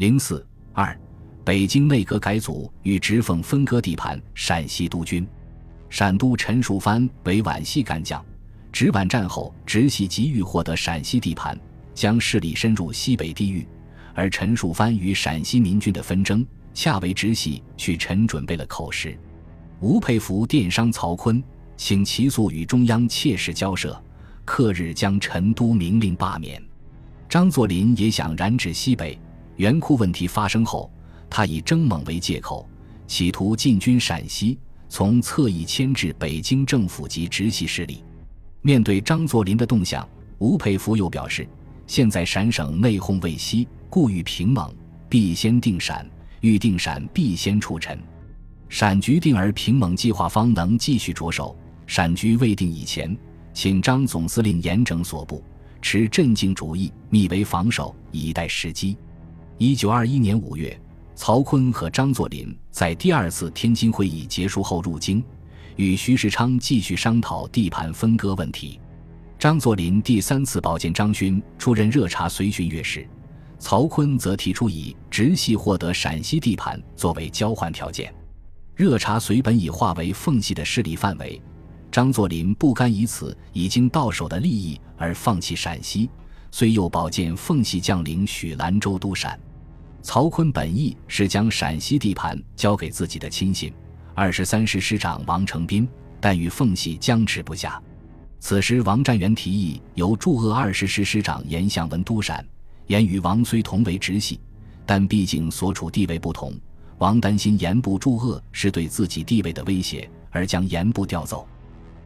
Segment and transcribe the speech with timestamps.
[0.00, 0.42] 零四
[0.72, 0.98] 二，
[1.44, 5.28] 北京内阁改组与直奉分割地盘，陕西督军。
[5.90, 8.24] 陕都陈树藩为皖系干将，
[8.72, 11.60] 直皖战后，直系急于获得陕西地盘，
[11.92, 13.68] 将势力深入西北地域。
[14.14, 19.14] 而陈树藩与陕西民军的纷争，恰为直系去陈准备了口实。
[19.80, 21.42] 吴佩孚电商曹锟，
[21.76, 24.02] 请其速与中央切实交涉，
[24.46, 26.58] 克日将陈都明令罢免。
[27.28, 29.20] 张作霖也想染指西北。
[29.60, 30.90] 袁库问题发生后，
[31.28, 32.66] 他以征蒙为借口，
[33.06, 34.58] 企图进军陕西。
[34.88, 38.02] 从侧翼牵制北京政府及直系势力。
[38.62, 41.46] 面对张作霖的动向，吴佩孚又表示
[41.86, 44.74] ：“现在陕省内讧未息，故欲平蒙，
[45.10, 46.06] 必先定陕；
[46.40, 48.02] 欲定陕，必先除陈。
[48.70, 51.54] 陕局定而平蒙计划方能继续着手。
[51.86, 53.14] 陕局未定以前，
[53.52, 55.44] 请张总司令严整所部，
[55.82, 58.96] 持镇静主义，密为防守，以待时机。”
[59.62, 60.74] 一九二一年五月。
[61.14, 65.22] 曹锟和张作霖在第二次天津会议结束后入京，
[65.76, 68.80] 与徐世昌继续商讨地盘分割问题。
[69.38, 73.06] 张作霖第三次保荐张勋出任热察随巡阅使，
[73.58, 78.10] 曹锟则提出以直系获得陕西地盘作为交换条件。
[78.74, 81.38] 热察随本已化为奉系的势力范围，
[81.92, 86.08] 张作霖不甘以此已经到手的利益而放弃陕西，
[86.50, 89.38] 遂又保荐奉系将领许兰州督陕。
[90.02, 93.72] 曹锟本意是将陕西地盘交给自己的亲信
[94.14, 95.88] 二十三师师长王承斌，
[96.20, 97.80] 但与奉系僵持不下。
[98.38, 102.44] 此时，王占元提议由驻鄂二十师师长严向文督陕，
[102.86, 104.40] 严与王虽同为直系，
[104.86, 106.54] 但毕竟所处地位不同。
[106.98, 111.46] 王担心严部驻鄂是对自己地位的威胁，而将严部调走，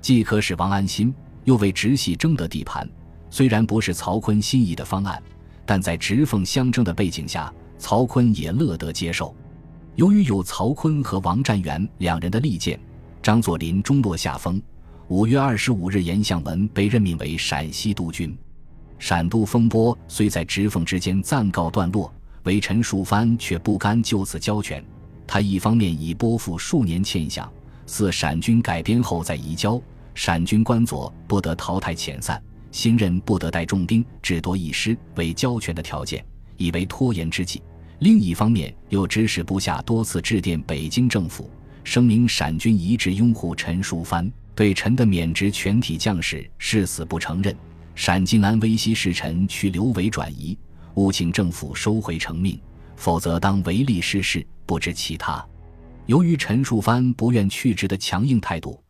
[0.00, 2.88] 既可使王安心，又为直系争得地盘。
[3.30, 5.22] 虽然不是曹锟心仪的方案，
[5.64, 7.52] 但在直奉相争的背景下。
[7.82, 9.34] 曹锟也乐得接受。
[9.96, 12.78] 由于有曹锟和王占元两人的力荐，
[13.20, 14.62] 张作霖终落下风。
[15.08, 18.34] 五月二十五日，严向文被任命为陕西督军。
[19.00, 22.10] 陕都风波虽在直奉之间暂告段落，
[22.44, 24.82] 为陈树藩却不甘就此交权。
[25.26, 27.46] 他一方面已拨付数年欠饷，
[27.84, 29.82] 似陕军改编后再移交，
[30.14, 32.40] 陕军官佐不得淘汰遣散，
[32.70, 36.24] 新任不得带重兵，只多一师为交权的条件，
[36.56, 37.60] 以为拖延之计。
[38.02, 41.48] 另一方面，又指使部下多次致电北京政府，
[41.84, 47.56] 声明陕军一致拥护陈树藩，对陈的免职全体将士誓死不承认。
[47.94, 50.58] 陕晋安危西使臣去刘维转移，
[50.94, 52.60] 务请政府收回成命，
[52.96, 55.46] 否则当唯利是事，不知其他。
[56.06, 58.82] 由于陈树藩不愿去职的强硬态度，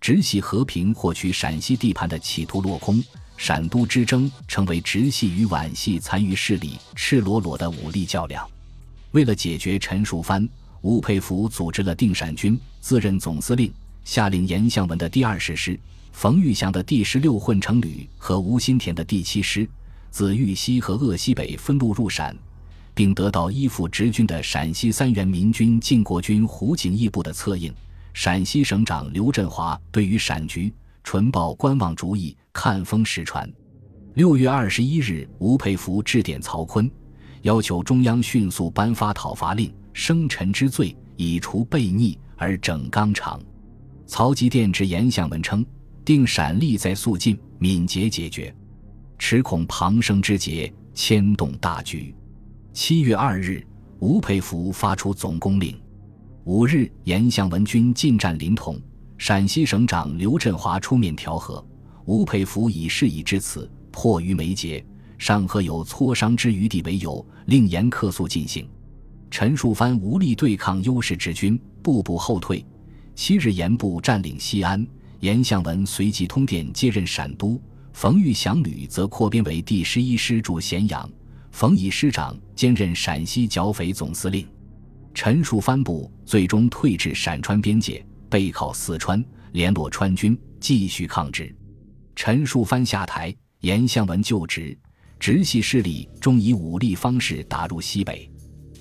[0.00, 3.02] 直系和平获取陕西地盘的企图落空，
[3.36, 8.48] 陕都之争成为直系与皖系残余势力赤裸裸的武力较量。
[9.12, 10.48] 为了解决陈树藩，
[10.82, 13.72] 吴佩孚组织了定陕军，自任总司令，
[14.04, 15.78] 下令严向文的第二十师、
[16.12, 19.68] 冯玉祥的第十六混成旅和吴新田的第七师，
[20.10, 22.36] 自豫西和鄂西北分路入陕，
[22.94, 27.74] 并得到依附直军的陕西三原民军靖国军胡景翼部的策应。
[28.12, 30.72] 陕西省长刘振华对于陕局
[31.02, 33.50] 纯抱观望主义，看风使船。
[34.14, 36.90] 六月二十一日，吴佩孚致电曹锟。
[37.42, 43.40] 要求中央迅速颁发讨伐令，生臣之罪，以除悖逆而整纲常。
[44.06, 45.64] 曹吉殿之严向文称
[46.04, 48.54] ：“定陕力在肃静，敏捷解决，
[49.18, 52.14] 持恐旁生之节，牵动大局。”
[52.74, 53.66] 七月二日，
[54.00, 55.80] 吴佩孚发出总攻令。
[56.44, 58.80] 五日，严向文军进占临潼，
[59.16, 61.64] 陕西省长刘振华出面调和，
[62.04, 64.84] 吴佩孚以事已至此，迫于眉睫。
[65.20, 68.66] 尚和有磋商之余地为由，令严客速进行。
[69.30, 72.64] 陈树藩无力对抗优势之军，步步后退。
[73.14, 74.84] 七日，严部占领西安，
[75.20, 77.60] 严向文随即通电接任陕都。
[77.92, 81.08] 冯玉祥旅则扩编为第十一师驻咸阳，
[81.52, 84.48] 冯以师长兼任陕西剿匪总司令。
[85.12, 89.22] 陈树藩部最终退至陕川边界，背靠四川，
[89.52, 91.54] 联络川军继续抗旨。
[92.16, 94.74] 陈树藩下台，严向文就职。
[95.20, 98.28] 直系势力终以武力方式打入西北，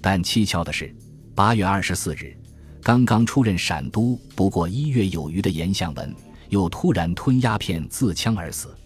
[0.00, 0.92] 但蹊跷的是，
[1.32, 2.36] 八月二十四日，
[2.82, 6.12] 刚刚出任陕都不过一月有余的严向文，
[6.48, 8.76] 又突然吞鸦片自枪而死。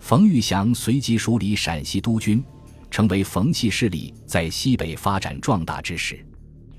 [0.00, 2.42] 冯玉祥随即署理陕西督军，
[2.90, 6.26] 成为冯系势力在西北发展壮大之时。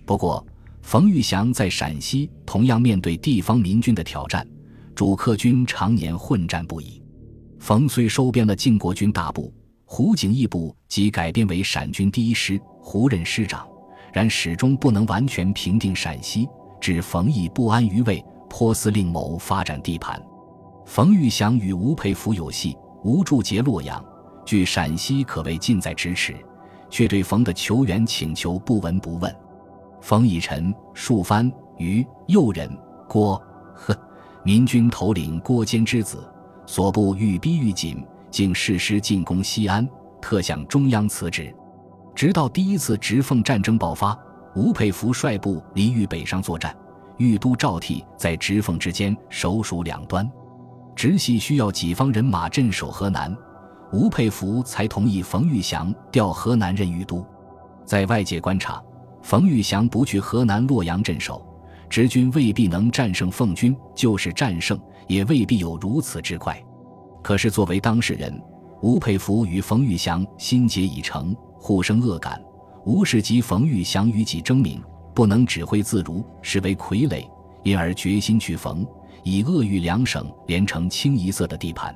[0.04, 0.44] 不过，
[0.82, 4.48] 冯玉祥在陕西同样面对地方民军的挑战，
[4.96, 7.04] 主客军常年混战不已。
[7.60, 9.54] 冯虽收编了晋国军大部。
[9.90, 13.66] 胡景翼部即改编为陕军第一师，胡任师长，
[14.12, 16.48] 然始终不能完全平定陕西，
[16.82, 20.22] 致冯异不安于位，颇思另谋发展地盘。
[20.86, 24.04] 冯玉祥与吴佩孚有隙，吴驻节洛阳，
[24.46, 26.36] 据陕西可谓近在咫尺，
[26.90, 29.34] 却对冯的求援请求不闻不问。
[30.02, 32.70] 冯以臣、树藩、于右人
[33.08, 33.42] 郭
[33.74, 33.98] 呵，
[34.44, 36.30] 民军头领郭坚之子，
[36.66, 39.88] 所部愈逼愈紧，竟誓师进攻西安，
[40.22, 41.54] 特向中央辞职。
[42.16, 44.18] 直到第一次直奉战争爆发，
[44.56, 46.76] 吴佩孚率部离豫北上作战，
[47.18, 50.30] 豫都赵倜在直奉之间守属两端。
[50.96, 53.36] 直系需要己方人马镇守河南，
[53.92, 57.24] 吴佩孚才同意冯玉祥调河南任豫都。
[57.86, 58.84] 在外界观察，
[59.22, 61.46] 冯玉祥不去河南洛阳镇守，
[61.88, 64.78] 直军未必能战胜奉军；就是战胜，
[65.08, 66.60] 也未必有如此之快。
[67.28, 68.42] 可是作为当事人，
[68.82, 72.42] 吴佩孚与冯玉祥心结已成，互生恶感。
[72.86, 74.82] 吴氏及冯玉祥与己争名，
[75.14, 77.30] 不能指挥自如，实为傀儡，
[77.64, 78.88] 因而决心去冯。
[79.24, 81.94] 以鄂豫两省连成清一色的地盘，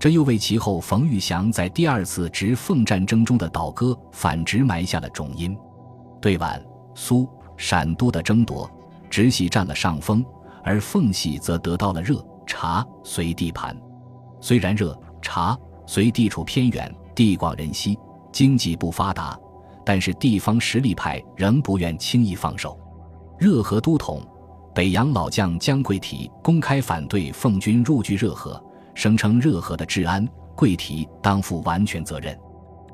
[0.00, 5.56] 这又为其后冯玉祥在第二次直奉战争中的倒戈反直埋下了种因。
[6.20, 6.60] 对皖、
[6.92, 7.24] 苏、
[7.56, 8.68] 陕都的争夺，
[9.08, 10.26] 直系占了上风，
[10.64, 13.80] 而奉系则得到了热、察、绥地盘。
[14.46, 15.58] 虽然热、察、
[15.88, 17.98] 虽地处偏远，地广人稀，
[18.30, 19.36] 经济不发达，
[19.84, 22.78] 但是地方实力派仍不愿轻易放手。
[23.40, 24.22] 热河都统。
[24.72, 28.62] 北洋老将姜桂提公开反对奉军入据热河，
[28.94, 32.38] 声称热河的治安，桂提当负完全责任。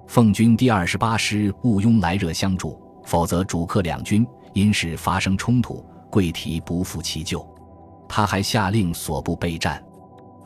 [0.06, 7.46] 奉军第二十八师毋庸来热相助，否则主客两军因事发生冲突，桂提不负其咎。
[8.08, 9.84] 他还下令所部备战，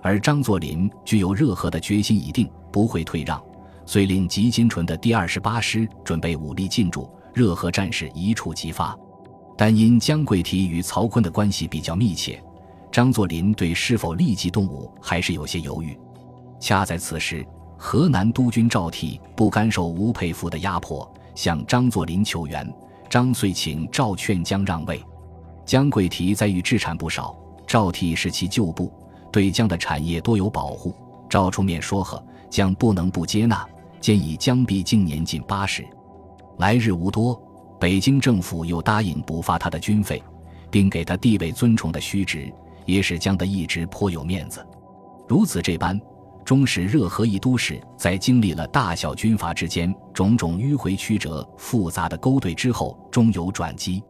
[0.02, 3.43] 而张作霖具有热河的决心已定，不会退让，
[3.84, 8.96] 遂令吉金纯的第二十八师准备武力进驻热河，战事一触即发。
[9.56, 12.43] 但因姜桂提与曹锟的关系比较密切，
[12.93, 15.98] 张作霖对是否立即动武还是有些犹豫。
[16.60, 17.44] 恰在此时，
[17.76, 22.72] 河南督军赵倜不甘受吴佩孚的压迫，向张作霖求援。
[23.08, 25.02] 张遂请赵劝姜让位。
[25.64, 28.93] 姜桂提在豫置产不少，赵倜是其旧部，
[29.37, 30.94] 对姜的产业多有保护。
[31.29, 33.69] 赵出面说和，姜不能不接纳，
[34.00, 35.87] 建议姜毕竟年近八十，
[36.56, 37.38] 来日无多。
[37.79, 40.23] 北京政府又答应补发他的军费，
[40.71, 42.50] 并给他地位尊崇的虚职，
[42.87, 44.67] 也使姜的一直颇有面子。
[45.29, 46.00] 如此这般，
[46.43, 54.03] 终使热河一都市在经历了大小军阀之间种种迂回曲折、复杂的勾兑之后，终有转机。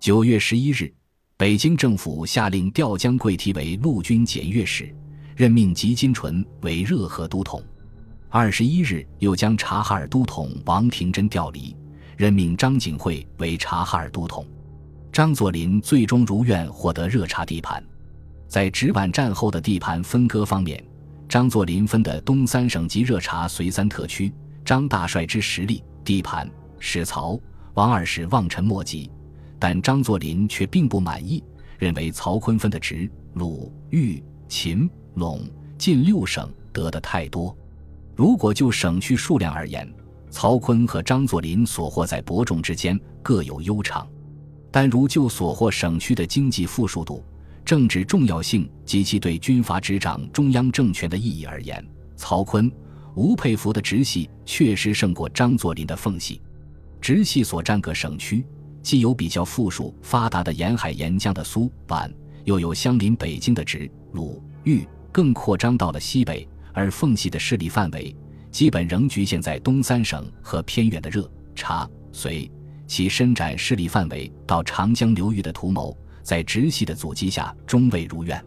[0.00, 0.90] 九月十一日，
[1.36, 4.94] 北京政府下令调姜桂提为陆军检阅使，
[5.34, 7.62] 任命吉金纯为热河都统。
[8.28, 11.76] 二十一日，又将察哈尔都统王廷珍调离。
[12.16, 14.46] 任命张景惠为察哈尔都统，
[15.10, 17.82] 张作霖最终如愿获得热察地盘。
[18.46, 20.82] 在直皖战后的地盘分割方面，
[21.28, 24.32] 张作霖分的东三省及热察绥三特区，
[24.64, 26.48] 张大帅之实力、地盘，
[26.78, 27.40] 使曹、
[27.74, 29.10] 王二世望尘莫及。
[29.62, 31.40] 但张作霖却并不满意，
[31.78, 35.48] 认为曹锟分的直、鲁、豫、秦、陇
[35.78, 37.56] 近六省得的太多。
[38.16, 39.88] 如果就省区数量而言，
[40.30, 44.04] 曹锟和张作霖所获在伯仲之间，各有优长。
[44.72, 47.24] 但如就所获省区的经济富庶度、
[47.64, 52.68] 政治重要性及其对军阀执掌中央政权的意义而言，曹锟、
[53.14, 56.42] 吴佩孚的直系确实胜过张作霖的奉系。
[57.00, 58.44] 直系所占各省区，
[58.82, 62.12] 既有比较富庶发达的沿海沿江的苏皖，
[62.44, 68.14] 又有相邻北京的直、鲁、豫，更扩张到了西北；而奉系的势力范围。
[68.50, 72.50] 基本仍局限在东三省和偏远的热察绥，
[72.86, 78.44] 其伸展势力范围到长江流域的图谋，在直系的阻击下终未如愿。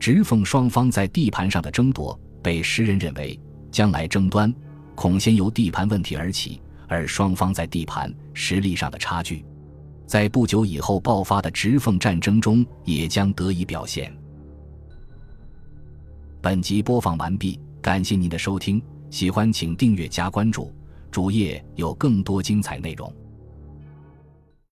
[0.00, 3.38] 直奉双方在地盘上的争夺，被时人认为
[3.70, 4.50] 将来争端
[4.94, 9.44] 恐先由地盘问题而起，而双方在地盘实力上的差距，
[10.06, 14.14] 在不久以后爆发的直奉战争中也将得以表现。
[16.40, 18.82] 本集播放完毕，感谢您的收听。
[19.10, 20.72] 喜欢请订阅加关注，
[21.10, 23.10] 主页有更多精彩内容。